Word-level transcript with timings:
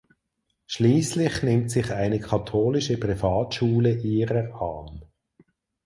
Schließlich 0.65 1.43
nimmt 1.43 1.69
sich 1.69 1.91
eine 1.91 2.19
katholische 2.19 2.97
Privatschule 2.97 3.93
ihrer 3.97 4.59
an. 4.59 5.05